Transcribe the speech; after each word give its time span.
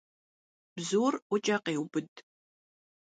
Bzur 0.75 1.13
'Uç'e 1.33 1.57
khêubıd. 1.63 2.11